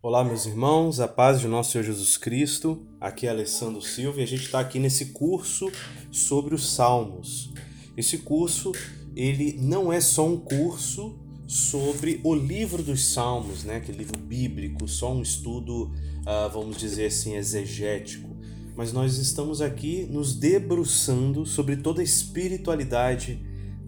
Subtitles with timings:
[0.00, 2.86] Olá, meus irmãos, a paz de nosso Senhor Jesus Cristo.
[3.00, 5.72] Aqui é Alessandro Silva e a gente está aqui nesse curso
[6.12, 7.52] sobre os Salmos.
[7.96, 8.70] Esse curso,
[9.16, 13.78] ele não é só um curso sobre o livro dos Salmos, né?
[13.78, 18.36] Aquele livro bíblico, só um estudo, uh, vamos dizer assim, exegético.
[18.76, 23.44] Mas nós estamos aqui nos debruçando sobre toda a espiritualidade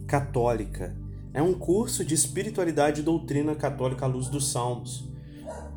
[0.09, 0.93] católica.
[1.33, 5.09] É um curso de espiritualidade e doutrina católica à luz dos Salmos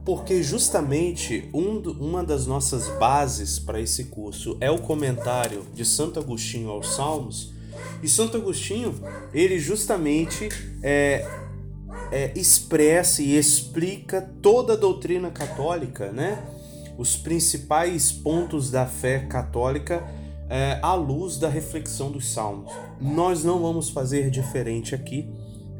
[0.06, 6.20] porque justamente um, uma das nossas bases para esse curso é o comentário de Santo
[6.20, 7.54] Agostinho aos Salmos.
[8.02, 8.94] E Santo Agostinho,
[9.34, 10.50] ele justamente
[10.82, 11.26] é,
[12.12, 16.44] é, expressa e explica toda a doutrina católica, né?
[16.98, 20.04] Os principais pontos da fé católica
[20.50, 22.72] é, à luz da reflexão dos Salmos.
[23.00, 25.30] Nós não vamos fazer diferente aqui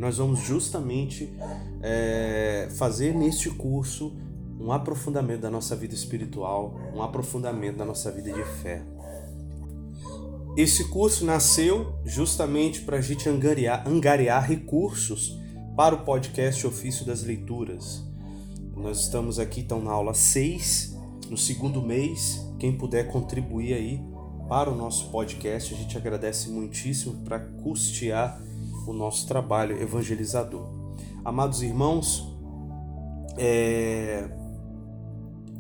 [0.04, 1.34] nós vamos justamente
[1.82, 4.14] é, fazer neste curso
[4.60, 8.84] um aprofundamento da nossa vida espiritual, um aprofundamento da nossa vida de fé.
[10.58, 15.40] Esse curso nasceu justamente para a gente angariar, angariar recursos
[15.76, 18.04] para o podcast Ofício das Leituras.
[18.76, 20.98] Nós estamos aqui então na aula 6,
[21.30, 22.46] no segundo mês.
[22.60, 24.02] Quem puder contribuir aí
[24.50, 28.40] para o nosso podcast, a gente agradece muitíssimo para custear
[28.92, 30.68] o nosso trabalho evangelizador.
[31.24, 32.28] Amados irmãos,
[33.38, 34.30] é...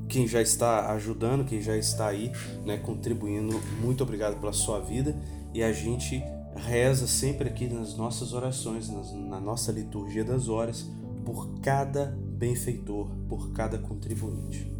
[0.07, 2.31] quem já está ajudando, quem já está aí,
[2.66, 5.16] né, contribuindo, muito obrigado pela sua vida
[5.53, 6.23] e a gente
[6.55, 10.89] reza sempre aqui nas nossas orações, na nossa liturgia das horas,
[11.25, 14.71] por cada benfeitor, por cada contribuinte.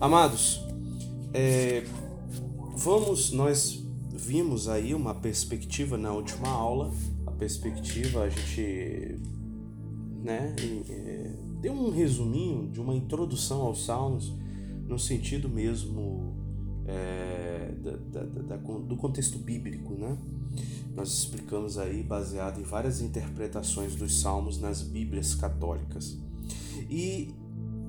[0.00, 0.66] Amados,
[1.34, 1.84] é...
[2.74, 6.90] vamos, nós vimos aí uma perspectiva na última aula
[7.42, 9.18] perspectiva, a gente
[10.22, 10.54] né,
[10.88, 14.32] é, deu um resuminho de uma introdução aos Salmos
[14.86, 16.36] no sentido mesmo
[16.86, 20.16] é, da, da, da, do contexto bíblico, né?
[20.94, 26.16] Nós explicamos aí baseado em várias interpretações dos Salmos nas Bíblias católicas.
[26.88, 27.34] E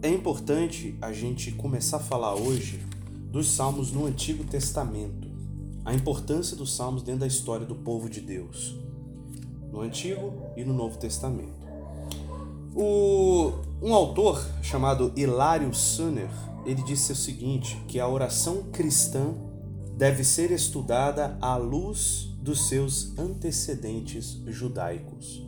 [0.02, 2.80] é importante a gente começar a falar hoje
[3.32, 5.28] dos Salmos no Antigo Testamento,
[5.86, 8.82] a importância dos Salmos dentro da história do povo de Deus
[9.74, 11.68] no Antigo e no Novo Testamento.
[12.76, 13.52] O,
[13.82, 16.30] um autor chamado Hilário Sunner,
[16.64, 19.34] ele disse o seguinte, que a oração cristã
[19.98, 25.44] deve ser estudada à luz dos seus antecedentes judaicos.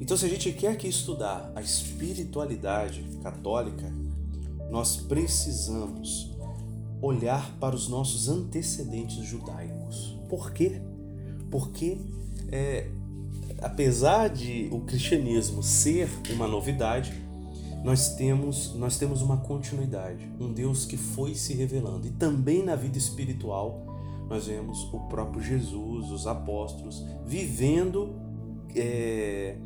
[0.00, 3.92] Então, se a gente quer que estudar a espiritualidade católica,
[4.70, 6.30] nós precisamos
[7.02, 10.16] olhar para os nossos antecedentes judaicos.
[10.28, 10.80] Por quê?
[11.50, 11.98] Porque
[12.50, 12.88] é,
[13.60, 17.12] apesar de o cristianismo ser uma novidade,
[17.84, 22.06] nós temos, nós temos uma continuidade, um Deus que foi se revelando.
[22.06, 23.86] E também na vida espiritual,
[24.28, 28.14] nós vemos o próprio Jesus, os apóstolos, vivendo
[28.74, 29.56] é,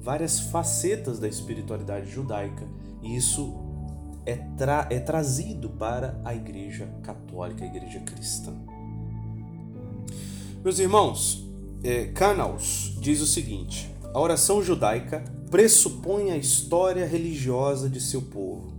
[0.00, 2.66] várias facetas da espiritualidade judaica.
[3.02, 3.54] E isso
[4.24, 8.52] é, tra é trazido para a igreja católica, a igreja cristã.
[10.62, 11.47] Meus irmãos,
[11.82, 18.72] é, Canals diz o seguinte: a oração judaica pressupõe a história religiosa de seu povo.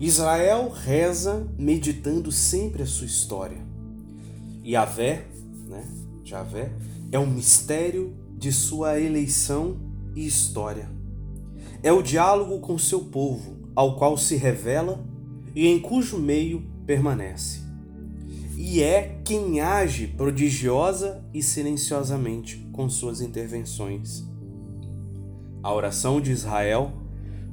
[0.00, 3.58] Israel reza meditando sempre a sua história.
[4.64, 5.26] Yahvé,
[5.68, 5.84] né?
[6.24, 6.72] Javé,
[7.12, 9.76] é o mistério de sua eleição
[10.14, 10.90] e história.
[11.82, 15.04] É o diálogo com seu povo, ao qual se revela
[15.54, 17.65] e em cujo meio permanece
[18.56, 24.24] e é quem age prodigiosa e silenciosamente com suas intervenções.
[25.62, 26.92] A oração de Israel,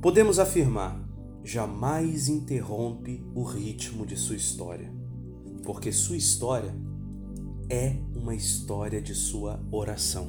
[0.02, 0.97] podemos afirmar,
[1.44, 4.94] jamais interrompe o ritmo de sua história,
[5.63, 6.74] porque sua história
[7.69, 10.28] é uma história de sua oração,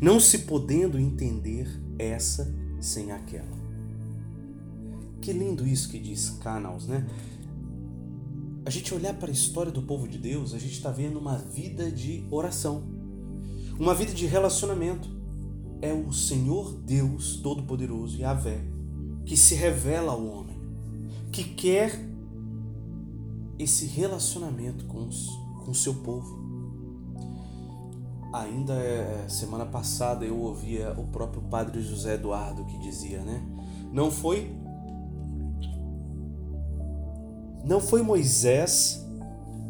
[0.00, 1.68] não se podendo entender
[1.98, 3.58] essa sem aquela.
[5.20, 7.06] Que lindo isso que diz Canals, né?
[8.68, 11.38] A gente olhar para a história do povo de Deus, a gente está vendo uma
[11.38, 12.82] vida de oração,
[13.80, 15.08] uma vida de relacionamento.
[15.80, 18.62] É o Senhor Deus Todo-Poderoso, Yahvé,
[19.24, 20.60] que se revela ao homem,
[21.32, 21.98] que quer
[23.58, 25.08] esse relacionamento com
[25.66, 26.38] o seu povo.
[28.34, 33.42] Ainda é, semana passada eu ouvia o próprio Padre José Eduardo que dizia, né?
[33.90, 34.54] Não foi
[37.64, 39.04] não foi Moisés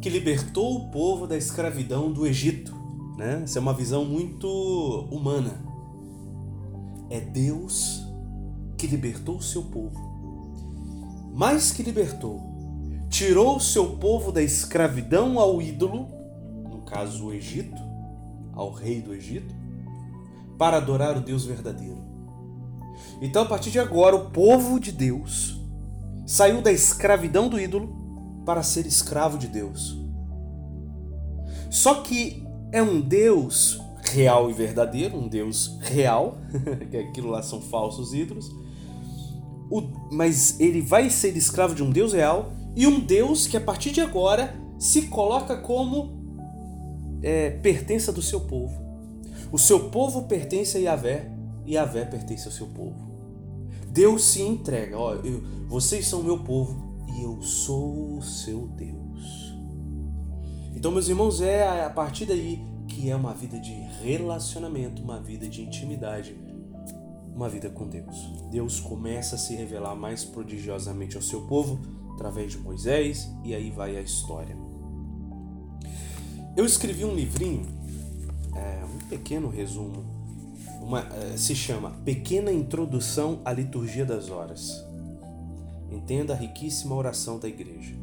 [0.01, 2.75] que libertou o povo da escravidão do Egito.
[3.17, 3.41] Né?
[3.43, 4.49] Essa é uma visão muito
[5.11, 5.65] humana.
[7.11, 8.07] É Deus
[8.77, 10.07] que libertou o seu povo.
[11.35, 12.41] mais que libertou,
[13.09, 16.09] tirou o seu povo da escravidão ao ídolo,
[16.69, 17.81] no caso o Egito,
[18.53, 19.55] ao rei do Egito,
[20.59, 22.03] para adorar o Deus verdadeiro.
[23.21, 25.58] Então, a partir de agora, o povo de Deus
[26.29, 29.99] saiu da escravidão do ídolo para ser escravo de Deus.
[31.71, 33.81] Só que é um Deus
[34.13, 36.37] real e verdadeiro, um Deus real,
[36.91, 38.55] que aquilo lá são falsos ídolos,
[39.71, 39.81] o,
[40.13, 43.91] mas ele vai ser escravo de um Deus real e um Deus que a partir
[43.91, 46.19] de agora se coloca como
[47.23, 48.79] é, pertença do seu povo.
[49.51, 51.31] O seu povo pertence a Yahvé
[51.65, 53.08] e Yahvé pertence ao seu povo.
[53.91, 59.55] Deus se entrega, ó, eu, vocês são meu povo e eu sou o seu Deus.
[60.75, 65.49] Então, meus irmãos, é a partir daí que é uma vida de relacionamento, uma vida
[65.49, 66.37] de intimidade,
[67.35, 68.33] uma vida com Deus.
[68.51, 71.81] Deus começa a se revelar mais prodigiosamente ao seu povo
[72.15, 74.57] através de Moisés e aí vai a história.
[76.57, 77.67] Eu escrevi um livrinho,
[78.57, 80.18] é, um pequeno resumo,
[80.89, 84.83] uma, é, se chama Pequena Introdução à Liturgia das Horas.
[85.91, 87.95] Entenda a riquíssima oração da igreja.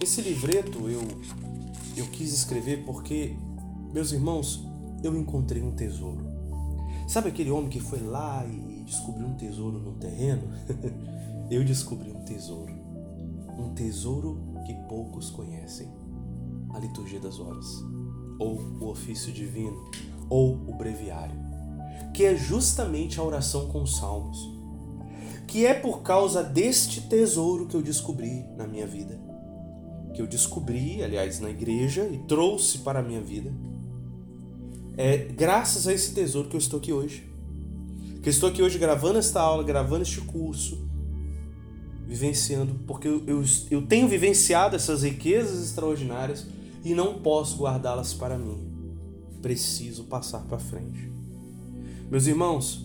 [0.00, 1.02] Esse livreto eu,
[1.94, 3.36] eu quis escrever porque,
[3.92, 4.66] meus irmãos,
[5.04, 6.24] eu encontrei um tesouro.
[7.06, 10.44] Sabe aquele homem que foi lá e descobriu um tesouro no terreno?
[11.50, 12.72] eu descobri um tesouro.
[13.58, 15.86] Um tesouro que poucos conhecem
[16.72, 17.66] a liturgia das horas,
[18.38, 19.90] ou o ofício divino,
[20.30, 21.49] ou o breviário,
[22.12, 24.38] que é justamente a oração com os salmos,
[25.46, 29.20] que é por causa deste tesouro que eu descobri na minha vida,
[30.14, 33.52] que eu descobri, aliás, na igreja e trouxe para a minha vida.
[34.96, 37.28] É graças a esse tesouro que eu estou aqui hoje.
[38.22, 40.86] Que eu estou aqui hoje gravando esta aula, gravando este curso,
[42.06, 46.46] vivenciando, porque eu, eu, eu tenho vivenciado essas riquezas extraordinárias
[46.84, 48.68] e não posso guardá-las para mim.
[49.40, 51.10] Preciso passar para frente.
[52.10, 52.84] Meus irmãos,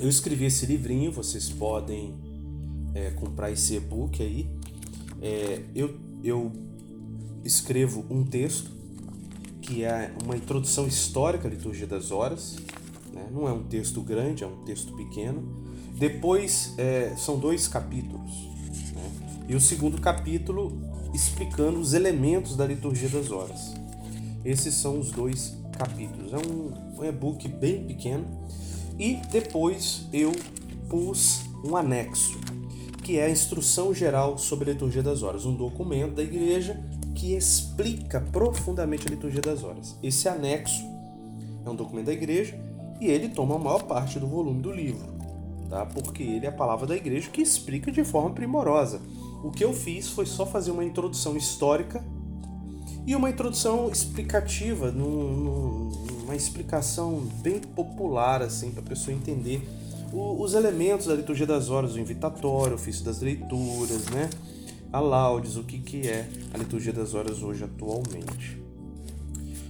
[0.00, 2.12] eu escrevi esse livrinho, vocês podem
[2.92, 4.50] é, comprar esse e-book aí.
[5.22, 6.50] É, eu, eu
[7.44, 8.68] escrevo um texto
[9.62, 12.56] que é uma introdução histórica à liturgia das horas.
[13.12, 13.28] Né?
[13.30, 15.64] Não é um texto grande, é um texto pequeno.
[15.96, 18.32] Depois é, são dois capítulos.
[18.92, 19.46] Né?
[19.50, 20.76] E o segundo capítulo
[21.14, 23.72] explicando os elementos da liturgia das horas.
[24.44, 26.32] Esses são os dois capítulos.
[26.32, 28.26] É um, e-book bem pequeno.
[28.98, 30.32] E depois eu
[30.88, 32.38] pus um anexo,
[33.02, 36.78] que é a instrução geral sobre a liturgia das horas, um documento da igreja
[37.14, 39.96] que explica profundamente a liturgia das horas.
[40.02, 40.84] Esse anexo
[41.64, 42.60] é um documento da igreja
[43.00, 45.14] e ele toma a maior parte do volume do livro,
[45.70, 45.86] tá?
[45.86, 49.00] Porque ele é a palavra da igreja que explica de forma primorosa
[49.42, 52.04] o que eu fiz foi só fazer uma introdução histórica
[53.06, 55.88] e uma introdução explicativa, num,
[56.24, 59.66] uma explicação bem popular, assim, para a pessoa entender
[60.12, 64.28] o, os elementos da liturgia das horas, o invitatório, o ofício das leituras, né?
[64.92, 68.60] A laudes, o que, que é a liturgia das horas hoje atualmente.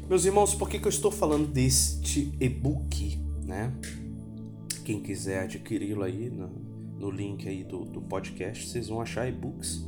[0.09, 3.73] Meus irmãos, por que, que eu estou falando deste e-book, né?
[4.85, 6.31] Quem quiser adquiri-lo aí,
[6.99, 9.87] no link aí do, do podcast, vocês vão achar e-books.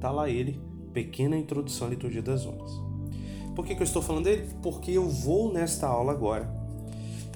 [0.00, 0.60] Tá lá ele,
[0.92, 2.70] Pequena Introdução à Liturgia das Horas.
[3.54, 4.48] Por que, que eu estou falando dele?
[4.62, 6.50] Porque eu vou nesta aula agora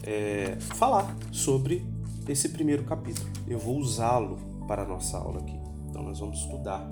[0.02, 1.84] é, falar sobre
[2.28, 3.28] esse primeiro capítulo.
[3.46, 5.58] Eu vou usá-lo para a nossa aula aqui.
[5.88, 6.88] Então nós vamos estudar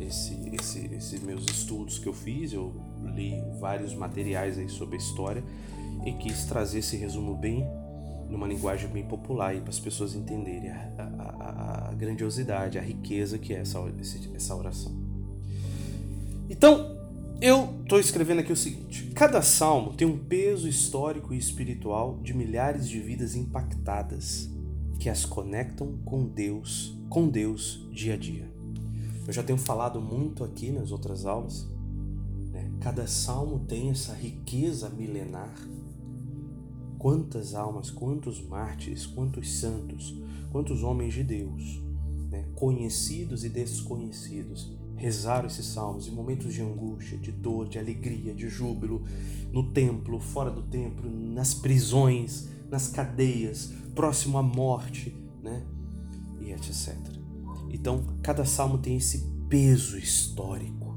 [0.00, 2.52] esse, esse, esses meus estudos que eu fiz.
[2.52, 2.74] Eu
[3.14, 5.42] li vários materiais aí sobre a história
[6.04, 7.66] e quis trazer esse resumo bem
[8.28, 13.54] numa linguagem bem popular para as pessoas entenderem a, a, a, grandiosidade, a riqueza que
[13.54, 13.78] é essa,
[14.34, 15.07] essa oração.
[16.48, 16.96] Então,
[17.40, 22.34] eu estou escrevendo aqui o seguinte: cada salmo tem um peso histórico e espiritual de
[22.34, 24.50] milhares de vidas impactadas
[24.98, 28.50] que as conectam com Deus, com Deus dia a dia.
[29.26, 31.68] Eu já tenho falado muito aqui nas outras aulas.
[32.50, 32.70] Né?
[32.80, 35.54] Cada salmo tem essa riqueza milenar
[36.98, 41.80] Quantas almas, quantos mártires, quantos santos, quantos homens de Deus,
[42.28, 48.34] né, conhecidos e desconhecidos, rezaram esses salmos em momentos de angústia, de dor, de alegria,
[48.34, 49.02] de júbilo,
[49.52, 55.64] no templo, fora do templo, nas prisões, nas cadeias, próximo à morte, né?
[56.40, 56.96] E etc.
[57.70, 60.94] Então, cada salmo tem esse peso histórico,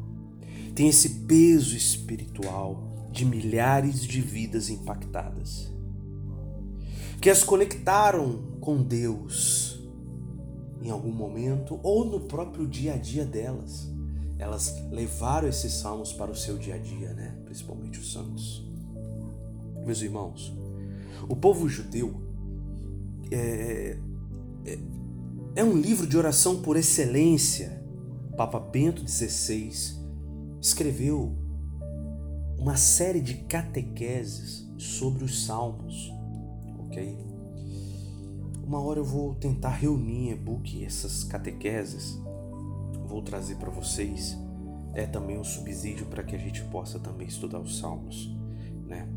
[0.76, 5.72] tem esse peso espiritual de milhares de vidas impactadas
[7.22, 9.80] que as conectaram com Deus.
[10.82, 13.90] Em algum momento ou no próprio dia a dia delas.
[14.38, 17.38] Elas levaram esses salmos para o seu dia a dia, né?
[17.46, 18.66] Principalmente os santos.
[19.86, 20.54] Meus irmãos,
[21.30, 22.22] o povo judeu
[23.32, 23.98] é,
[24.66, 24.80] é,
[25.56, 27.82] é um livro de oração por excelência.
[28.36, 29.72] Papa Bento XVI
[30.60, 31.36] escreveu
[32.58, 36.12] uma série de catequeses sobre os salmos,
[36.80, 37.31] ok?
[38.72, 42.18] Uma hora eu vou tentar reunir em e-book essas catequeses,
[43.06, 44.38] vou trazer para vocês.
[44.94, 48.34] É também um subsídio para que a gente possa também estudar os salmos,
[48.88, 49.10] né?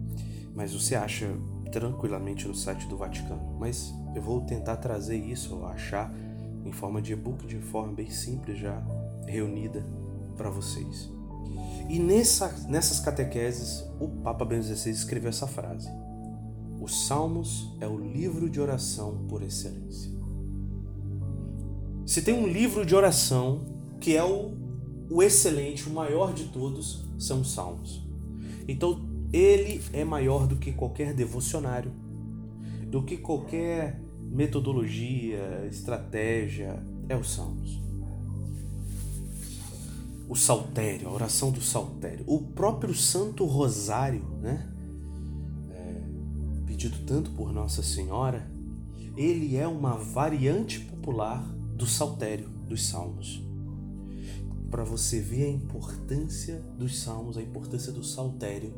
[0.53, 1.29] Mas você acha
[1.71, 3.57] tranquilamente no site do Vaticano.
[3.57, 6.13] Mas eu vou tentar trazer isso, achar
[6.65, 8.85] em forma de e-book, de forma bem simples já
[9.25, 9.87] reunida
[10.37, 11.09] para vocês.
[11.89, 15.89] E nessa, nessas catequeses, o Papa Bento XVI escreveu essa frase:
[16.85, 20.13] Os Salmos é o livro de oração por excelência.
[22.05, 23.65] Se tem um livro de oração
[23.99, 24.53] que é o,
[25.09, 28.07] o excelente, o maior de todos, são os Salmos.
[28.69, 29.01] Então,
[29.33, 31.91] ele é maior do que qualquer devocionário,
[32.89, 37.81] do que qualquer metodologia, estratégia, é os Salmos.
[40.29, 44.74] O saltério, a oração do saltério, o próprio Santo Rosário, né?
[46.85, 48.47] Pedido tanto por Nossa Senhora,
[49.17, 51.43] ele é uma variante popular
[51.75, 53.43] do saltério, dos Salmos.
[54.71, 58.75] Para você ver a importância dos Salmos, a importância do saltério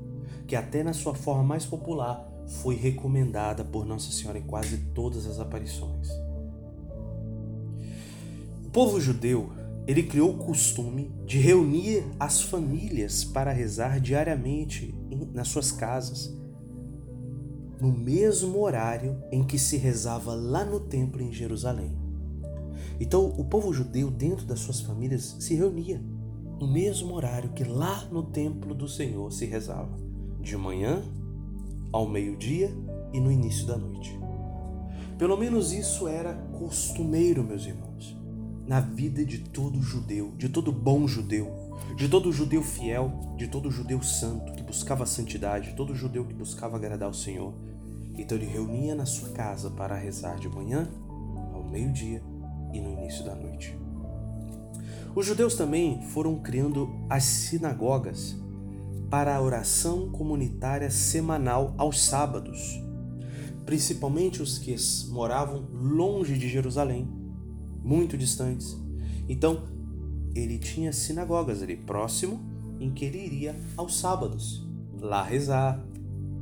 [0.47, 5.27] que até na sua forma mais popular foi recomendada por Nossa Senhora em quase todas
[5.27, 6.09] as aparições.
[8.65, 9.51] O povo judeu,
[9.85, 14.95] ele criou o costume de reunir as famílias para rezar diariamente
[15.35, 16.33] nas suas casas,
[17.81, 21.97] no mesmo horário em que se rezava lá no templo em Jerusalém.
[22.99, 26.01] Então, o povo judeu, dentro das suas famílias, se reunia
[26.59, 29.95] no mesmo horário que lá no templo do Senhor se rezava
[30.41, 31.03] de manhã,
[31.93, 32.71] ao meio-dia
[33.13, 34.19] e no início da noite.
[35.19, 38.17] Pelo menos isso era costumeiro, meus irmãos,
[38.67, 41.66] na vida de todo judeu, de todo bom judeu,
[41.97, 46.35] de todo judeu fiel, de todo judeu santo que buscava a santidade, todo judeu que
[46.35, 47.55] buscava agradar ao Senhor.
[48.17, 50.89] Então ele reunia na sua casa para rezar de manhã,
[51.53, 52.23] ao meio-dia
[52.73, 53.77] e no início da noite.
[55.15, 58.37] Os judeus também foram criando as sinagogas
[59.09, 62.83] para a oração comunitária semanal aos sábados,
[63.65, 64.75] principalmente os que
[65.09, 67.09] moravam longe de Jerusalém,
[67.83, 68.77] muito distantes.
[69.29, 69.76] Então,
[70.39, 72.41] ele tinha sinagogas ali próximo
[72.79, 74.67] em que ele iria aos sábados,
[75.01, 75.83] lá rezar,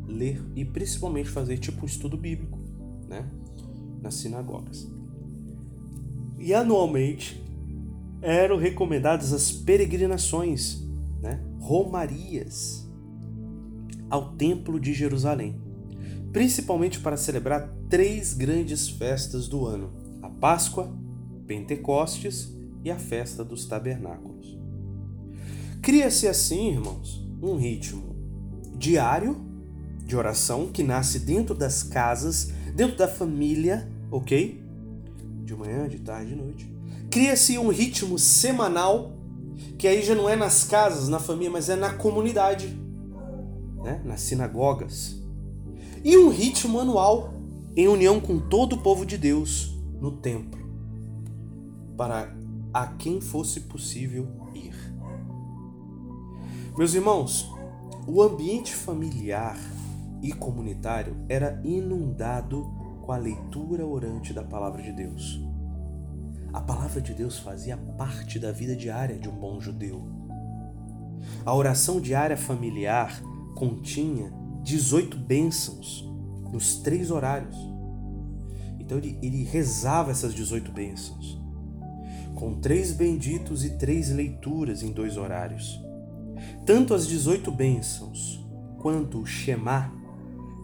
[0.06, 2.58] ler e principalmente fazer tipo um estudo bíblico,
[3.08, 3.28] né,
[4.02, 4.90] nas sinagogas.
[6.38, 7.42] E anualmente
[8.20, 10.82] eram recomendadas as peregrinações
[11.22, 12.88] né, romarias
[14.10, 15.60] ao Templo de Jerusalém,
[16.32, 20.92] principalmente para celebrar três grandes festas do ano: a Páscoa,
[21.46, 22.53] Pentecostes
[22.84, 24.58] e a festa dos tabernáculos.
[25.80, 28.14] Cria-se assim, irmãos, um ritmo
[28.76, 29.40] diário
[30.04, 34.62] de oração que nasce dentro das casas, dentro da família, ok?
[35.44, 36.74] De manhã, de tarde, de noite.
[37.10, 39.12] Cria-se um ritmo semanal
[39.78, 42.68] que aí já não é nas casas, na família, mas é na comunidade,
[43.82, 44.00] né?
[44.04, 45.16] nas sinagogas.
[46.02, 47.34] E um ritmo anual
[47.76, 50.60] em união com todo o povo de Deus no templo,
[51.96, 52.34] para
[52.74, 54.74] a quem fosse possível ir.
[56.76, 57.48] Meus irmãos,
[58.04, 59.56] o ambiente familiar
[60.20, 62.64] e comunitário era inundado
[63.00, 65.40] com a leitura orante da palavra de Deus.
[66.52, 70.04] A palavra de Deus fazia parte da vida diária de um bom judeu.
[71.46, 73.22] A oração diária familiar
[73.54, 74.32] continha
[74.64, 76.04] 18 bênçãos
[76.52, 77.56] nos três horários.
[78.80, 81.43] Então ele, ele rezava essas 18 bênçãos,
[82.34, 85.80] com três benditos e três leituras em dois horários.
[86.66, 88.44] Tanto as 18 bênçãos
[88.78, 89.92] quanto o Shema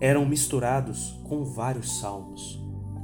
[0.01, 2.61] eram misturados com vários salmos.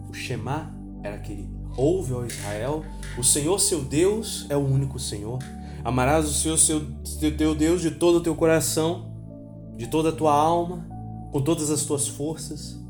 [0.08, 2.84] O Shema era aquele Ouve, ó Israel,
[3.18, 5.38] o Senhor seu Deus é o único Senhor.
[5.84, 6.80] Amarás o Senhor seu,
[7.36, 9.12] teu Deus de todo o teu coração,
[9.76, 10.88] de toda a tua alma,
[11.30, 12.82] com todas as tuas forças.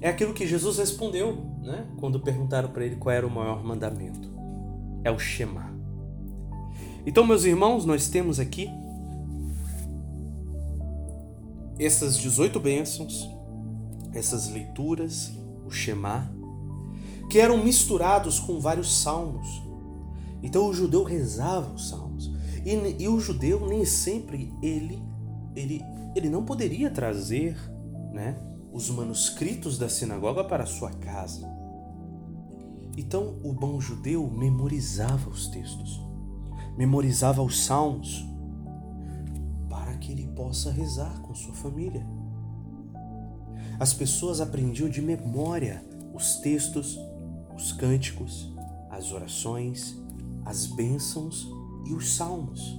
[0.00, 1.86] É aquilo que Jesus respondeu, né?
[1.98, 4.39] Quando perguntaram para ele qual era o maior mandamento.
[5.02, 5.70] É o Shema.
[7.06, 8.68] Então, meus irmãos, nós temos aqui
[11.78, 13.28] essas 18 bênçãos,
[14.12, 15.32] essas leituras,
[15.66, 16.30] o Shema,
[17.30, 19.62] que eram misturados com vários salmos.
[20.42, 22.30] Então o judeu rezava os salmos.
[22.64, 25.02] E, e o judeu nem sempre ele,
[25.54, 25.82] ele,
[26.14, 27.56] ele não poderia trazer
[28.12, 28.36] né,
[28.72, 31.48] os manuscritos da sinagoga para sua casa.
[32.96, 36.00] Então o bom judeu memorizava os textos,
[36.76, 38.24] memorizava os salmos,
[39.68, 42.06] para que ele possa rezar com sua família.
[43.78, 45.82] As pessoas aprendiam de memória
[46.12, 46.98] os textos,
[47.56, 48.52] os cânticos,
[48.90, 49.96] as orações,
[50.44, 51.48] as bênçãos
[51.86, 52.78] e os salmos.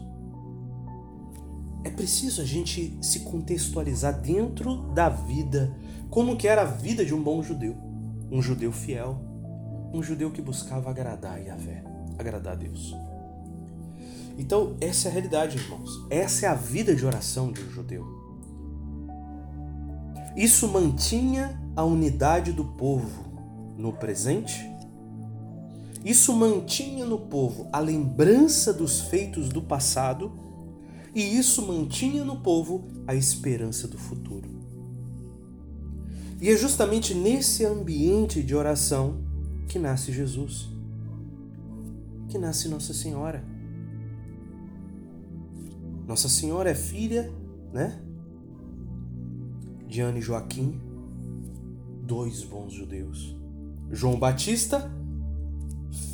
[1.84, 5.76] É preciso a gente se contextualizar dentro da vida,
[6.10, 7.76] como que era a vida de um bom judeu,
[8.30, 9.31] um judeu fiel,
[9.94, 11.84] um judeu que buscava agradar Yahvé,
[12.18, 12.96] agradar a Deus.
[14.38, 16.06] Então, essa é a realidade, irmãos.
[16.10, 18.06] Essa é a vida de oração de um judeu.
[20.36, 24.72] Isso mantinha a unidade do povo no presente
[26.04, 30.32] isso mantinha no povo a lembrança dos feitos do passado
[31.14, 34.50] e isso mantinha no povo a esperança do futuro.
[36.42, 39.20] E é justamente nesse ambiente de oração
[39.72, 40.70] que nasce Jesus,
[42.28, 43.42] que nasce Nossa Senhora.
[46.06, 47.34] Nossa Senhora é filha,
[47.72, 48.04] né?
[49.88, 50.78] De Ana e Joaquim,
[52.04, 53.34] dois bons judeus.
[53.90, 54.92] João Batista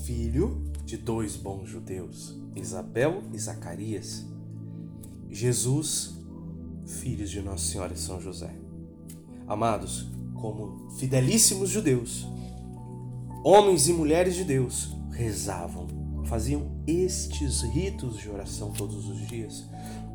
[0.03, 4.23] filho de dois bons judeus, Isabel e Zacarias.
[5.31, 6.15] Jesus,
[6.85, 8.55] filhos de Nossa Senhora e São José.
[9.47, 12.36] Amados, como fidelíssimos judeus,
[13.49, 15.87] homens e mulheres de Deus rezavam,
[16.25, 19.63] faziam estes ritos de oração todos os dias,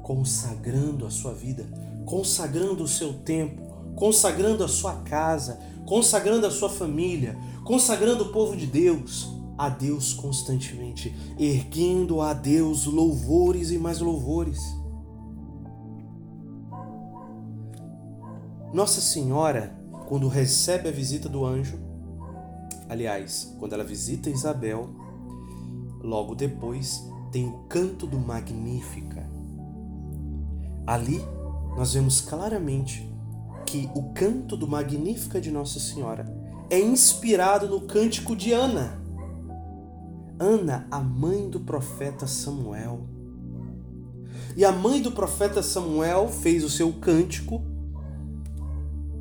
[0.02, 1.64] consagrando a sua vida,
[2.04, 3.62] consagrando o seu tempo,
[3.96, 7.34] consagrando a sua casa, consagrando a sua família,
[7.64, 14.60] consagrando o povo de Deus, a Deus constantemente, erguendo a Deus louvores e mais louvores.
[18.74, 19.74] Nossa Senhora,
[20.06, 21.91] quando recebe a visita do anjo,
[22.92, 24.90] aliás, quando ela visita Isabel,
[26.00, 29.26] logo depois tem o canto do Magnífica.
[30.86, 31.20] Ali
[31.76, 33.10] nós vemos claramente
[33.64, 36.26] que o canto do Magnífica de Nossa Senhora
[36.68, 39.00] é inspirado no cântico de Ana.
[40.38, 43.06] Ana, a mãe do profeta Samuel.
[44.54, 47.62] E a mãe do profeta Samuel fez o seu cântico,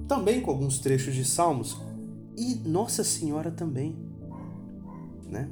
[0.10, 1.78] também com alguns trechos de salmos,
[2.42, 3.96] e Nossa Senhora também,
[5.30, 5.48] né?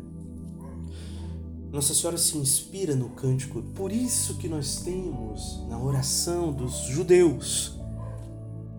[1.72, 7.78] Nossa Senhora se inspira no cântico, por isso que nós temos na oração dos judeus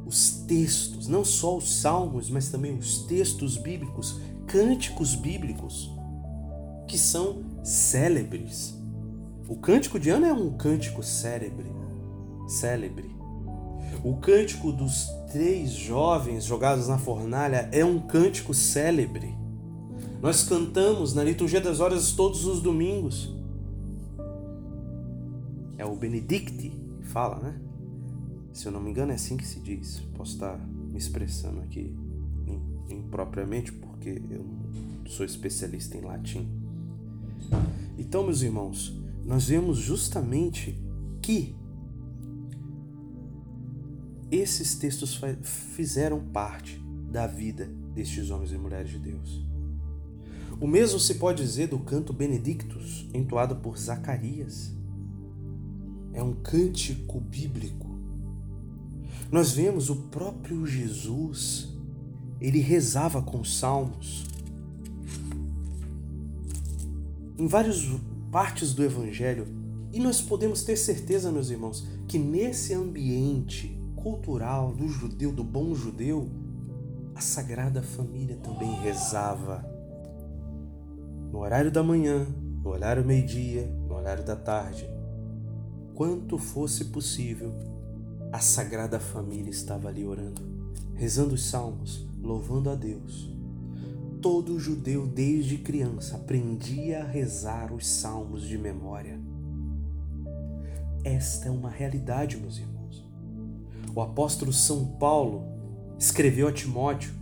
[0.05, 5.89] os textos, não só os salmos, mas também os textos bíblicos, cânticos bíblicos
[6.89, 8.75] que são célebres.
[9.49, 11.71] O cântico de Ana é um cântico célebre,
[12.49, 13.20] célebre.
[14.03, 19.35] O cântico dos três jovens jogados na fornalha é um cântico célebre.
[20.23, 23.35] Nós cantamos na liturgia das horas todos os domingos.
[25.77, 27.61] É o Benedicti que fala, né?
[28.53, 30.01] Se eu não me engano, é assim que se diz.
[30.17, 31.95] Posso estar me expressando aqui
[32.89, 34.45] impropriamente, porque eu
[35.07, 36.49] sou especialista em latim.
[37.99, 40.79] Então, meus irmãos, nós vemos justamente
[41.23, 41.55] que
[44.31, 45.21] esses textos
[45.75, 49.45] fizeram parte da vida destes homens e mulheres de Deus.
[50.61, 54.73] O mesmo se pode dizer do canto Benedictus, entoado por Zacarias.
[56.13, 57.89] É um cântico bíblico.
[59.33, 61.69] Nós vemos o próprio Jesus,
[62.41, 64.27] ele rezava com salmos,
[67.39, 67.87] em várias
[68.31, 69.47] partes do Evangelho.
[69.93, 75.75] E nós podemos ter certeza, meus irmãos, que nesse ambiente cultural do judeu, do bom
[75.75, 76.29] judeu,
[77.15, 79.65] a Sagrada Família também rezava.
[81.31, 82.27] No horário da manhã,
[82.63, 84.89] no horário meio-dia, no horário da tarde.
[85.95, 87.53] Quanto fosse possível,
[88.33, 90.43] a Sagrada Família estava ali orando,
[90.95, 93.31] rezando os salmos, louvando a Deus
[94.21, 99.19] Todo judeu, desde criança, aprendia a rezar os salmos de memória.
[101.03, 102.80] Esta é uma realidade, meus irmãos.
[103.95, 105.45] O apóstolo São Paulo
[105.99, 107.13] escreveu a Timóteo,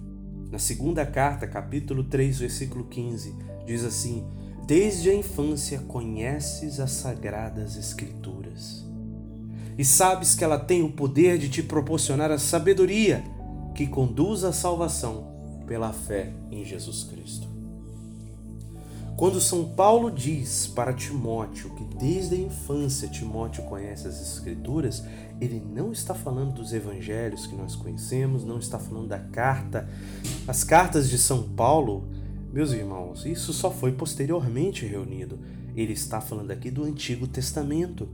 [0.51, 3.35] na segunda carta, capítulo 3, versículo 15,
[3.67, 4.27] diz assim:
[4.67, 8.89] Desde a infância conheces as sagradas Escrituras
[9.79, 13.23] e sabes que ela tem o poder de te proporcionar a sabedoria
[13.77, 15.29] que conduz à salvação
[15.69, 17.58] pela fé em Jesus Cristo.
[19.19, 25.03] Quando São Paulo diz para Timóteo que desde a infância Timóteo conhece as Escrituras,
[25.41, 29.89] ele não está falando dos evangelhos que nós conhecemos, não está falando da carta.
[30.47, 32.09] As cartas de São Paulo,
[32.53, 35.41] meus irmãos, isso só foi posteriormente reunido.
[35.75, 38.09] Ele está falando aqui do Antigo Testamento.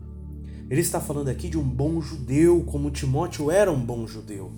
[0.71, 4.51] Ele está falando aqui de um bom judeu, como Timóteo era um bom judeu.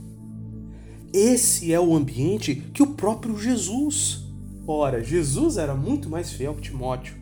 [1.12, 4.25] Esse é o ambiente que o próprio Jesus
[4.66, 7.14] Ora, Jesus era muito mais fiel que Timóteo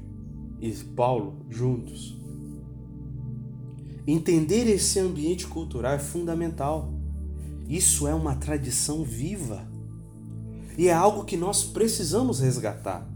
[0.60, 2.16] e Paulo juntos.
[4.06, 6.92] Entender esse ambiente cultural é fundamental.
[7.68, 9.66] Isso é uma tradição viva.
[10.78, 13.06] E é algo que nós precisamos resgatar.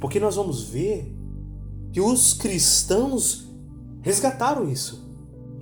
[0.00, 1.14] Porque nós vamos ver
[1.92, 3.46] que os cristãos
[4.00, 5.10] resgataram isso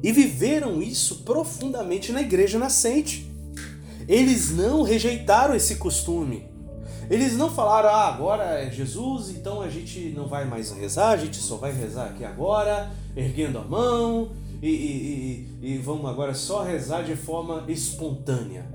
[0.02, 3.28] e viveram isso profundamente na igreja nascente.
[4.06, 6.44] Eles não rejeitaram esse costume.
[7.10, 11.16] Eles não falaram, ah, agora é Jesus, então a gente não vai mais rezar, a
[11.16, 16.34] gente só vai rezar aqui agora, erguendo a mão, e, e, e, e vamos agora
[16.34, 18.66] só rezar de forma espontânea.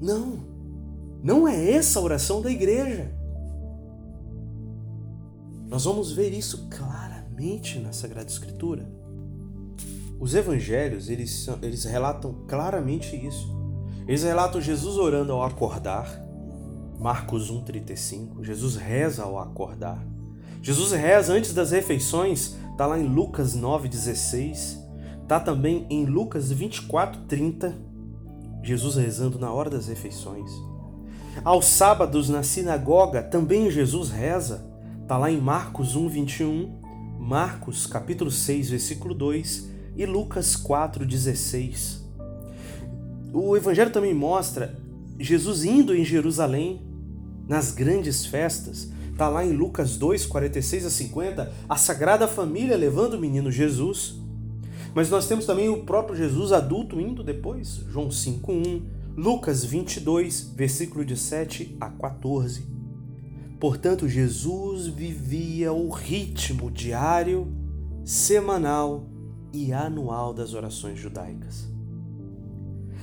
[0.00, 0.38] Não,
[1.22, 3.10] não é essa a oração da igreja.
[5.68, 8.86] Nós vamos ver isso claramente na Sagrada Escritura.
[10.20, 13.50] Os evangelhos, eles, eles relatam claramente isso.
[14.06, 16.22] Eles relatam Jesus orando ao acordar,
[17.02, 18.44] Marcos 1,35.
[18.44, 20.06] Jesus reza ao acordar.
[20.62, 24.78] Jesus reza antes das refeições, está lá em Lucas 9,16.
[25.20, 27.74] Está também em Lucas 24,30.
[28.62, 30.48] Jesus rezando na hora das refeições.
[31.44, 34.64] Aos sábados na sinagoga, também Jesus reza.
[35.02, 36.70] Está lá em Marcos 1,21,
[37.18, 42.00] Marcos capítulo 6, versículo 2 e Lucas 4,16.
[43.32, 44.78] O Evangelho também mostra
[45.18, 46.91] Jesus indo em Jerusalém
[47.48, 48.90] nas grandes festas.
[49.10, 54.14] Está lá em Lucas 2, 46 a 50, a Sagrada Família levando o menino Jesus.
[54.94, 58.82] Mas nós temos também o próprio Jesus adulto indo depois, João 5:1,
[59.16, 62.66] Lucas 22, versículo de 7 a 14.
[63.60, 67.46] Portanto, Jesus vivia o ritmo diário,
[68.04, 69.06] semanal
[69.52, 71.70] e anual das orações judaicas.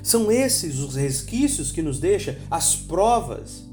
[0.04, 3.69] São esses os resquícios que nos deixam as provas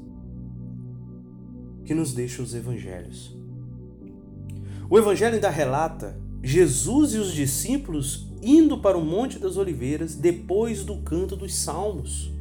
[1.87, 3.33] que nos deixa os evangelhos.
[4.89, 10.83] O evangelho ainda relata Jesus e os discípulos indo para o Monte das Oliveiras depois
[10.83, 12.31] do canto dos salmos.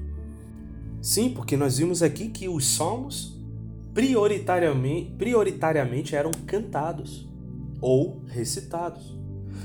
[1.00, 3.36] Sim, porque nós vimos aqui que os salmos
[3.94, 7.26] prioritariamente, prioritariamente eram cantados
[7.80, 9.16] ou recitados.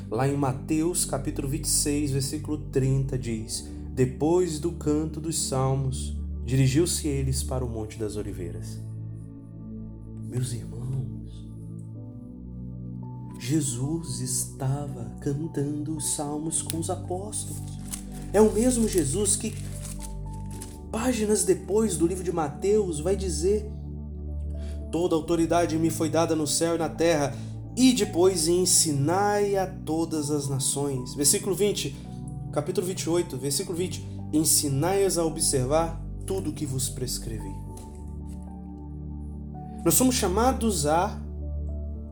[0.10, 6.16] Lá em Mateus capítulo 26, versículo 30 diz: Depois do canto dos salmos,
[6.46, 8.91] dirigiu-se eles para o Monte das Oliveiras.
[10.32, 11.46] Meus irmãos,
[13.38, 17.62] Jesus estava cantando os salmos com os apóstolos.
[18.32, 19.54] É o mesmo Jesus que,
[20.90, 23.70] páginas depois do livro de Mateus, vai dizer:
[24.90, 27.36] Toda autoridade me foi dada no céu e na terra,
[27.76, 31.14] e depois ensinai a todas as nações.
[31.14, 31.94] Versículo 20,
[32.54, 37.71] capítulo 28, versículo 20: Ensinai-as a observar tudo o que vos prescrevi.
[39.84, 41.20] Nós somos chamados a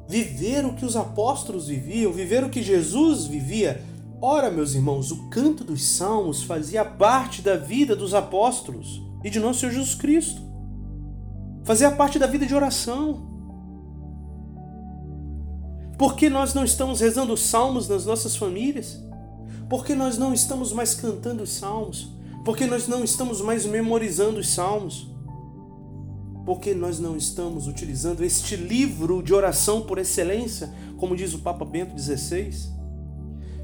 [0.08, 3.84] viver o que os apóstolos viviam, viver o que Jesus vivia.
[4.20, 9.40] Ora, meus irmãos, o canto dos salmos fazia parte da vida dos apóstolos e de
[9.40, 10.42] nosso Senhor Jesus Cristo.
[11.64, 13.28] Fazia parte da vida de oração.
[15.98, 19.00] Por que nós não estamos rezando os salmos nas nossas famílias?
[19.70, 22.10] Por que nós não estamos mais cantando os salmos?
[22.44, 25.08] Por que nós não estamos mais memorizando os salmos?
[26.50, 31.44] Por que nós não estamos utilizando este livro de oração por excelência, como diz o
[31.44, 32.50] Papa Bento XVI?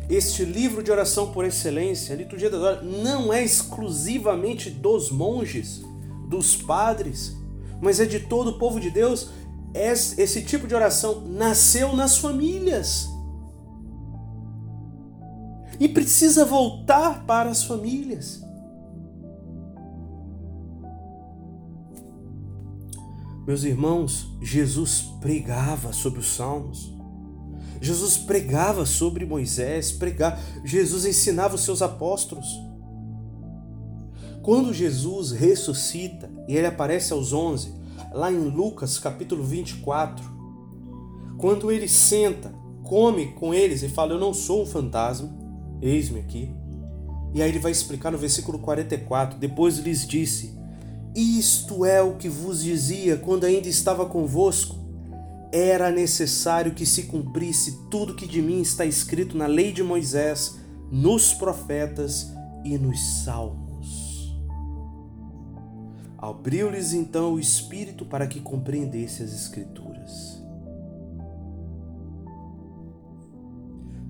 [0.08, 5.82] Este livro de oração por excelência, a liturgia das horas, não é exclusivamente dos monges,
[6.30, 7.36] dos padres,
[7.82, 9.30] mas é de todo o povo de Deus.
[9.74, 13.10] Esse tipo de oração nasceu nas famílias
[15.80, 18.45] e precisa voltar para as famílias.
[23.46, 26.92] Meus irmãos, Jesus pregava sobre os salmos.
[27.80, 32.48] Jesus pregava sobre Moisés, pregava, Jesus ensinava os seus apóstolos.
[34.42, 37.72] Quando Jesus ressuscita e ele aparece aos onze,
[38.12, 40.26] lá em Lucas capítulo 24,
[41.38, 42.52] quando ele senta,
[42.84, 45.30] come com eles e fala: Eu não sou um fantasma,
[45.82, 46.50] eis-me aqui.
[47.34, 50.58] E aí ele vai explicar no versículo 44: Depois lhes disse:
[51.16, 54.76] Isto é o que vos dizia quando ainda estava convosco.
[55.52, 60.58] Era necessário que se cumprisse tudo que de mim está escrito na lei de Moisés,
[60.92, 62.34] nos profetas
[62.66, 64.36] e nos salmos.
[66.18, 70.44] Abriu-lhes então o Espírito para que compreendesse as Escrituras.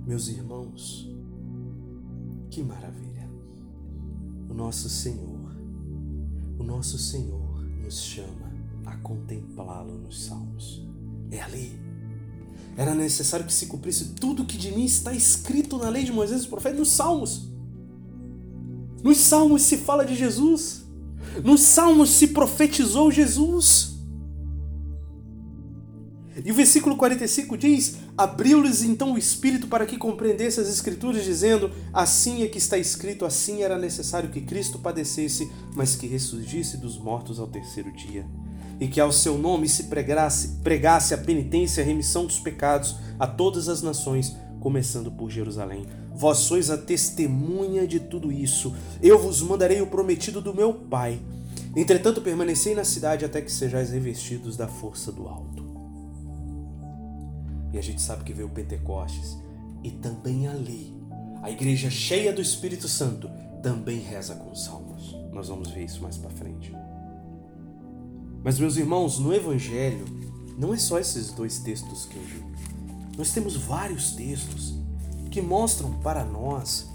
[0.08, 1.10] Meus irmãos,
[2.50, 3.30] que maravilha!
[4.50, 5.45] O nosso Senhor,
[6.60, 8.52] o nosso Senhor nos chama
[8.86, 10.84] a contemplá-lo nos Salmos.
[11.32, 11.80] É ali.
[12.78, 16.44] Era necessário que se cumprisse tudo que de mim está escrito na lei de Moisés
[16.44, 17.50] e profeta nos Salmos.
[19.04, 20.84] Nos Salmos se fala de Jesus.
[21.44, 23.96] Nos Salmos se profetizou Jesus.
[26.44, 31.70] E o versículo 45 diz: Abriu-lhes então o espírito para que compreendesse as Escrituras, dizendo:
[31.92, 36.98] Assim é que está escrito, assim era necessário que Cristo padecesse, mas que ressurgisse dos
[36.98, 38.26] mortos ao terceiro dia.
[38.80, 42.96] E que ao seu nome se pregasse, pregasse a penitência e a remissão dos pecados
[43.20, 45.86] a todas as nações, começando por Jerusalém.
[46.14, 48.74] Vós sois a testemunha de tudo isso.
[49.02, 51.20] Eu vos mandarei o prometido do meu Pai.
[51.76, 55.55] Entretanto, permanecei na cidade até que sejais revestidos da força do alto.
[57.76, 59.38] E a gente sabe que veio Pentecostes.
[59.84, 60.96] E também ali,
[61.44, 63.30] a igreja cheia do Espírito Santo
[63.62, 65.14] também reza com salmos.
[65.34, 66.74] Nós vamos ver isso mais para frente.
[68.42, 70.06] Mas, meus irmãos, no Evangelho,
[70.58, 72.46] não é só esses dois textos que eu vi.
[73.18, 74.76] Nós temos vários textos
[75.30, 76.90] que mostram para nós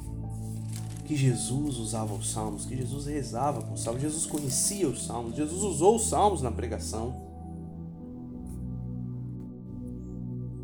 [1.05, 5.37] que Jesus usava os salmos, que Jesus rezava com os salmos, Jesus conhecia os salmos,
[5.37, 7.30] Jesus usou os salmos na pregação.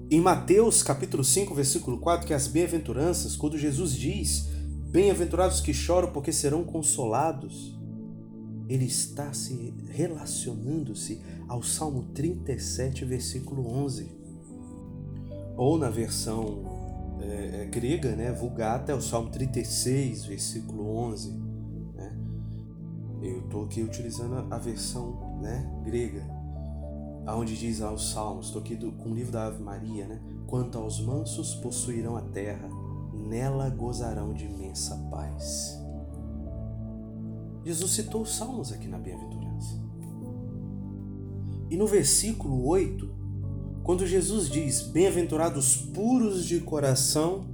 [0.09, 4.47] Em Mateus capítulo 5, versículo 4, que as bem-aventuranças, quando Jesus diz:
[4.89, 7.77] Bem-aventurados que choram, porque serão consolados,
[8.69, 14.09] ele está se relacionando-se ao Salmo 37, versículo 11.
[15.57, 21.33] Ou na versão é, é, grega, né, vulgata, é o Salmo 36, versículo 11.
[21.97, 22.17] Né?
[23.23, 26.36] Eu estou aqui utilizando a versão né, grega
[27.27, 30.23] aonde diz aos Salmos, estou aqui do, com o livro da Ave Maria, né?
[30.47, 32.69] Quanto aos mansos possuirão a terra,
[33.13, 35.77] nela gozarão de imensa paz.
[37.65, 39.85] Jesus citou os Salmos aqui na bem-aventurança.
[41.69, 43.11] E no versículo 8,
[43.83, 47.45] quando Jesus diz: Bem-aventurados puros de coração,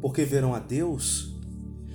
[0.00, 1.34] porque verão a Deus,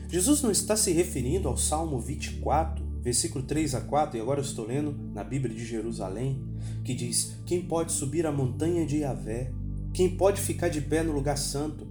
[0.08, 4.44] Jesus não está se referindo ao Salmo 24, versículo 3 a 4, e agora eu
[4.44, 6.42] estou lendo na Bíblia de Jerusalém,
[6.84, 9.52] que diz: Quem pode subir a montanha de Yahvé?
[9.94, 11.88] Quem pode ficar de pé no lugar santo?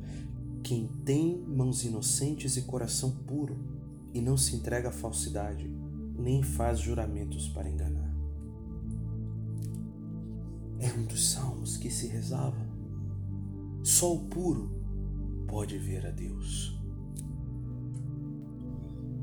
[0.63, 3.57] Quem tem mãos inocentes e coração puro,
[4.13, 5.71] e não se entrega à falsidade,
[6.19, 8.09] nem faz juramentos para enganar.
[10.79, 12.69] É um dos salmos que se rezava.
[13.83, 14.71] Só o puro
[15.47, 16.78] pode ver a Deus.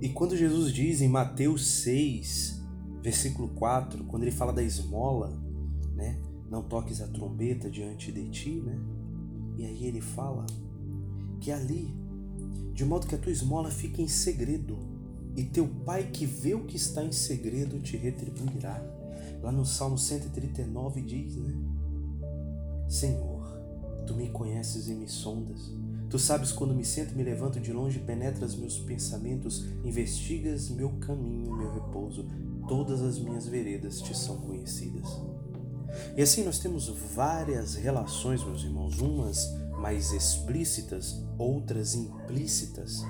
[0.05, 2.61] E quando Jesus diz em Mateus 6,
[3.01, 5.35] versículo 4, quando ele fala da esmola,
[5.95, 6.21] né?
[6.47, 8.77] Não toques a trombeta diante de ti, né?
[9.57, 10.45] E aí ele fala
[11.41, 11.91] que ali,
[12.71, 14.77] de modo que a tua esmola fique em segredo,
[15.35, 18.79] e teu pai que vê o que está em segredo te retribuirá.
[19.41, 21.51] Lá no Salmo 139 diz, né?
[22.87, 23.59] Senhor,
[24.05, 25.73] tu me conheces e me sondas
[26.09, 30.89] Tu sabes quando me sento e me levanto de longe, penetras meus pensamentos, investigas meu
[30.99, 32.25] caminho, meu repouso,
[32.67, 35.07] todas as minhas veredas te são conhecidas.
[36.15, 43.03] E assim nós temos várias relações, meus irmãos, umas mais explícitas, outras implícitas.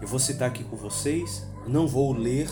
[0.00, 2.48] Eu vou citar aqui com vocês, não vou ler,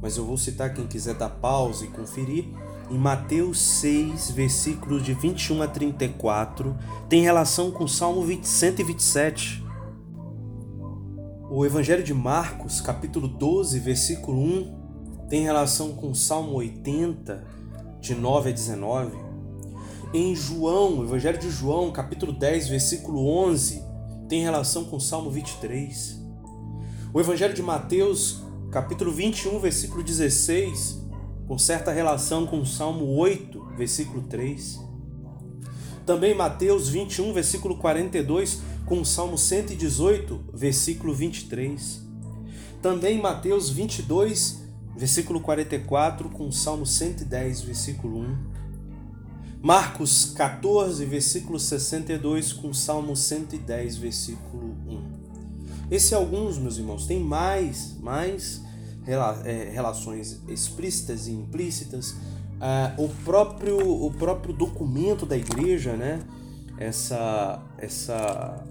[0.00, 2.46] mas eu vou citar quem quiser dar pausa e conferir
[2.90, 6.76] em Mateus 6, versículos de 21 a 34,
[7.08, 9.64] tem relação com Salmo 127.
[11.50, 17.44] O Evangelho de Marcos, capítulo 12, versículo 1, tem relação com Salmo 80,
[18.00, 19.16] de 9 a 19.
[20.12, 23.82] Em João, o Evangelho de João, capítulo 10, versículo 11,
[24.28, 26.22] tem relação com Salmo 23.
[27.12, 31.03] O Evangelho de Mateus, capítulo 21, versículo 16,
[31.46, 34.80] com certa relação com o Salmo 8, versículo 3.
[36.06, 42.02] Também Mateus 21, versículo 42, com o Salmo 118, versículo 23.
[42.82, 44.62] Também Mateus 22,
[44.96, 48.36] versículo 44, com o Salmo 110, versículo 1.
[49.62, 55.24] Marcos 14, versículo 62, com o Salmo 110, versículo 1.
[55.90, 57.06] Esse é alguns, meus irmãos.
[57.06, 58.63] Tem mais, mais
[59.06, 62.16] é, relações explícitas e implícitas,
[62.60, 66.22] ah, o, próprio, o próprio documento da igreja, né?
[66.78, 68.64] essa, essa,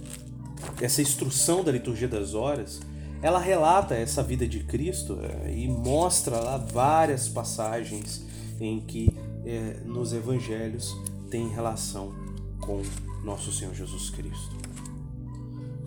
[0.81, 2.81] essa instrução da liturgia das horas,
[3.21, 8.25] ela relata essa vida de Cristo é, e mostra lá várias passagens
[8.59, 9.15] em que
[9.45, 10.95] é, nos evangelhos
[11.29, 12.13] tem relação
[12.59, 12.81] com
[13.23, 14.55] nosso Senhor Jesus Cristo.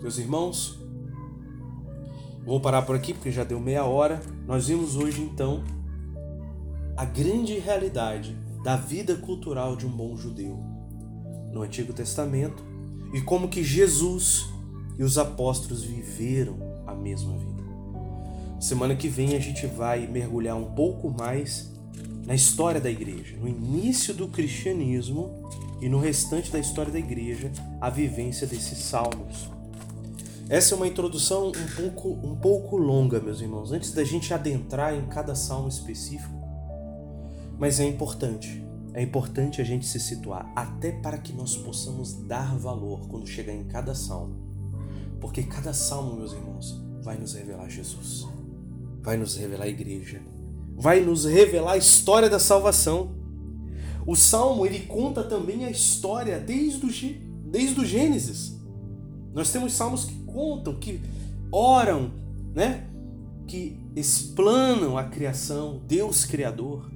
[0.01, 0.79] Meus irmãos,
[2.47, 4.21] vou parar por aqui porque já deu meia hora.
[4.47, 5.63] Nós vimos hoje então
[6.95, 10.57] a grande realidade da vida cultural de um bom judeu
[11.51, 12.63] no Antigo Testamento
[13.13, 14.47] e como que Jesus
[14.97, 16.57] e os apóstolos viveram
[16.87, 17.63] a mesma vida.
[18.59, 21.71] Semana que vem a gente vai mergulhar um pouco mais
[22.25, 25.31] na história da igreja, no início do cristianismo
[25.79, 29.56] e no restante da história da igreja, a vivência desses salmos.
[30.49, 34.95] Essa é uma introdução um pouco, um pouco longa, meus irmãos, antes da gente adentrar
[34.95, 36.33] em cada salmo específico,
[37.59, 38.65] mas é importante.
[38.93, 43.53] É importante a gente se situar, até para que nós possamos dar valor quando chegar
[43.53, 44.37] em cada salmo.
[45.19, 48.25] Porque cada salmo, meus irmãos, vai nos revelar Jesus,
[49.03, 50.21] vai nos revelar a igreja,
[50.77, 53.17] vai nos revelar a história da salvação.
[54.05, 58.56] O salmo ele conta também a história desde o, desde o Gênesis.
[59.37, 60.99] Nós temos salmos que contam, que
[61.51, 62.11] oram,
[62.55, 62.87] né?
[63.45, 66.91] que explanam a criação, Deus Criador.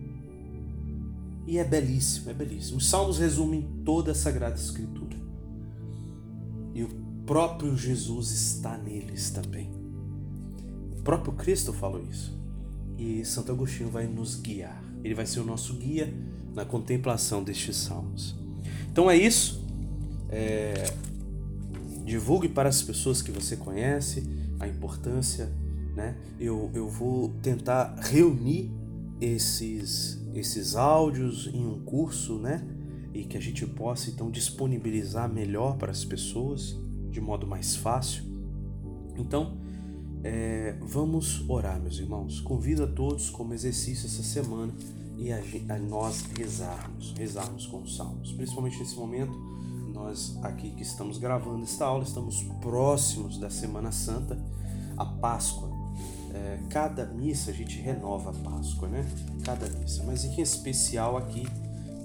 [1.46, 2.80] E é belíssimo, é belíssimo.
[2.80, 5.16] Os salmos resumem toda a Sagrada Escritura.
[6.74, 6.90] E o
[7.28, 9.72] próprio Jesus está neles também.
[10.98, 12.36] O próprio Cristo falou isso.
[12.98, 14.84] E Santo Agostinho vai nos guiar.
[15.04, 16.12] Ele vai ser o nosso guia
[16.56, 18.36] na contemplação destes salmos.
[18.92, 19.64] Então é isso.
[20.28, 21.11] É...
[22.12, 24.28] Divulgue para as pessoas que você conhece
[24.60, 25.50] a importância.
[25.95, 26.17] Né?
[26.38, 28.69] Eu, eu vou tentar reunir
[29.21, 32.67] esses, esses áudios em um curso, né?
[33.13, 36.78] E que a gente possa então disponibilizar melhor para as pessoas
[37.10, 38.26] de modo mais fácil.
[39.17, 39.58] Então,
[40.21, 42.41] é, vamos orar, meus irmãos.
[42.41, 44.74] Convido a todos como exercício essa semana
[45.17, 48.34] e a, a nós rezarmos, rezarmos com os salmos.
[48.34, 49.32] Principalmente nesse momento,
[50.02, 54.38] nós aqui que estamos gravando esta aula, estamos próximos da Semana Santa,
[54.98, 55.72] a Páscoa
[56.34, 59.06] é, cada missa a gente renova a Páscoa, né?
[59.44, 61.46] Cada missa, mas em especial aqui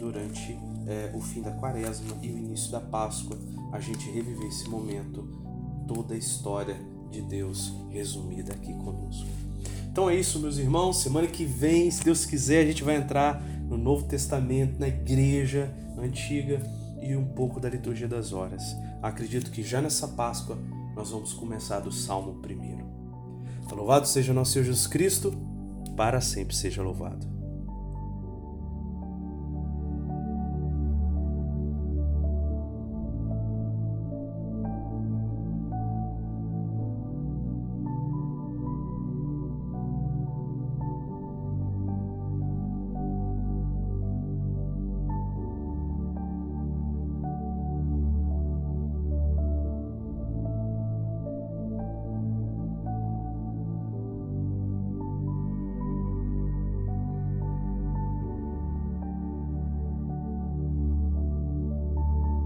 [0.01, 3.39] durante é, o fim da Quaresma e o início da Páscoa,
[3.73, 5.29] a gente reviver esse momento,
[5.87, 6.77] toda a história
[7.11, 9.27] de Deus resumida aqui conosco.
[9.91, 11.01] Então é isso, meus irmãos.
[11.01, 15.73] Semana que vem, se Deus quiser, a gente vai entrar no Novo Testamento, na Igreja
[15.97, 16.61] Antiga
[17.13, 18.77] e um pouco da liturgia das horas.
[19.03, 20.59] Acredito que já nessa Páscoa
[20.95, 22.87] nós vamos começar do Salmo primeiro.
[23.71, 25.33] Louvado seja nosso Senhor Jesus Cristo,
[25.97, 27.36] para sempre seja louvado.